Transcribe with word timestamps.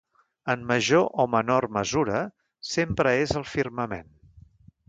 En 0.53 0.63
major 0.71 1.03
o 1.23 1.25
menor 1.33 1.67
mesura, 1.77 2.23
sempre 2.73 3.15
és 3.27 3.39
al 3.43 3.49
firmament. 3.55 4.13